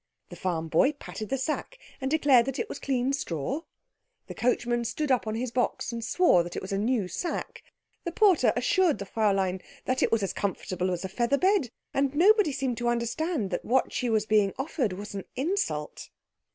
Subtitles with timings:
[0.29, 3.61] The farm boy patted the sack and declared that it was clean straw,
[4.25, 7.61] the coachman stood up on his box and swore that it was a new sack,
[8.03, 12.15] the porter assured the Fräulein that it was as comfortable as a feather bed, and
[12.15, 16.09] nobody seemed to understand that what she was being offered was an insult.